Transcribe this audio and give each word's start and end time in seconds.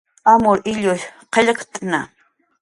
Amur 0.31 0.57
illush 0.71 1.05
qillqt'ma 1.33 2.01